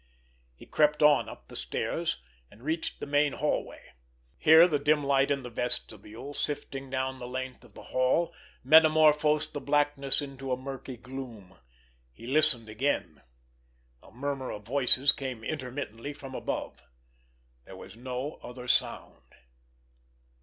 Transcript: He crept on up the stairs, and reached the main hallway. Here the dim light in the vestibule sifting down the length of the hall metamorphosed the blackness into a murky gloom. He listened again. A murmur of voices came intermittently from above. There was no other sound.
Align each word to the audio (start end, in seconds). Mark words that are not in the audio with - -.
He 0.55 0.65
crept 0.65 1.03
on 1.03 1.29
up 1.29 1.47
the 1.47 1.55
stairs, 1.55 2.17
and 2.49 2.63
reached 2.63 2.99
the 2.99 3.05
main 3.05 3.33
hallway. 3.33 3.91
Here 4.39 4.67
the 4.67 4.79
dim 4.79 5.03
light 5.03 5.29
in 5.29 5.43
the 5.43 5.51
vestibule 5.51 6.33
sifting 6.33 6.89
down 6.89 7.19
the 7.19 7.27
length 7.27 7.63
of 7.63 7.75
the 7.75 7.83
hall 7.93 8.33
metamorphosed 8.63 9.53
the 9.53 9.61
blackness 9.61 10.19
into 10.19 10.51
a 10.51 10.57
murky 10.57 10.97
gloom. 10.97 11.59
He 12.11 12.25
listened 12.25 12.67
again. 12.67 13.21
A 14.01 14.09
murmur 14.11 14.49
of 14.49 14.63
voices 14.63 15.11
came 15.11 15.43
intermittently 15.43 16.13
from 16.13 16.33
above. 16.33 16.81
There 17.65 17.77
was 17.77 17.95
no 17.95 18.39
other 18.41 18.67
sound. 18.67 19.35